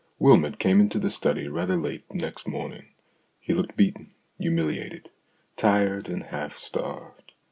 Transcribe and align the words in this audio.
Wylmot 0.17 0.57
came 0.57 0.81
into 0.81 0.97
the 0.97 1.11
study 1.11 1.47
rather 1.47 1.75
late 1.77 2.11
next 2.11 2.47
morning. 2.47 2.87
He 3.39 3.53
looked 3.53 3.77
beaten, 3.77 4.09
humiliated, 4.39 5.09
tired, 5.57 6.09
and 6.09 6.23
half 6.23 6.57
starved. 6.57 7.33